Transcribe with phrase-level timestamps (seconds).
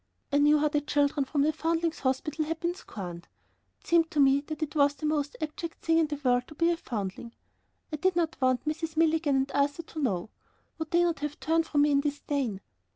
[0.33, 3.27] I knew how the children from the Foundlings' Hospital had been scorned.
[3.81, 6.55] It seemed to me that it was the most abject thing in the world to
[6.55, 7.35] be a foundling.
[7.93, 8.97] I did not want Mrs.
[8.97, 10.31] Milligan and Arthur to know.
[10.79, 12.61] Would they not have turned from me in disdain!